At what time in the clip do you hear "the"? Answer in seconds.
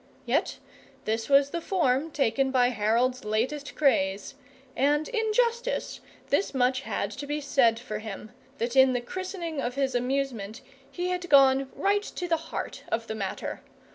1.51-1.61, 8.93-9.01, 12.27-12.37, 13.05-13.13